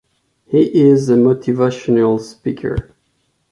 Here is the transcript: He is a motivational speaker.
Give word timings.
He 0.47 0.81
is 0.89 1.09
a 1.09 1.13
motivational 1.15 2.19
speaker. 2.19 2.95